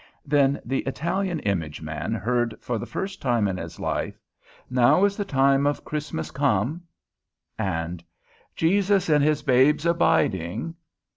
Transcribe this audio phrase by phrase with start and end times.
[0.25, 4.19] Then the Italian image man heard for the first time in his life
[4.67, 6.81] "Now is the time of Christmas come,"
[7.59, 8.03] and
[8.55, 10.73] "Jesus in his babes abiding."